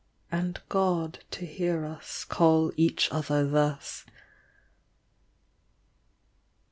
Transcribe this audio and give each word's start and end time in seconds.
And 0.31 0.59
God 0.67 1.19
to 1.29 1.45
hear 1.45 1.85
us 1.85 2.23
call 2.23 2.71
each 2.75 3.07
other 3.11 3.47
thus. 3.47 4.03